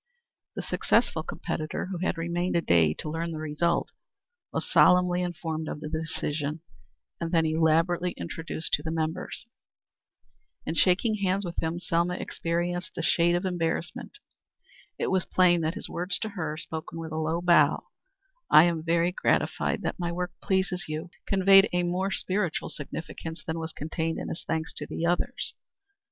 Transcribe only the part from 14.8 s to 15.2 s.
It